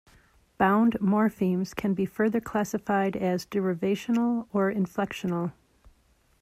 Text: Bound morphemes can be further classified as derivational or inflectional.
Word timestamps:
Bound 0.57 0.97
morphemes 0.99 1.75
can 1.75 1.93
be 1.93 2.07
further 2.07 2.41
classified 2.41 3.15
as 3.15 3.45
derivational 3.45 4.47
or 4.51 4.73
inflectional. 4.73 5.51